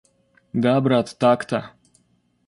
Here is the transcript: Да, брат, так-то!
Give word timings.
Да, 0.53 0.73
брат, 0.81 1.13
так-то! 1.19 1.61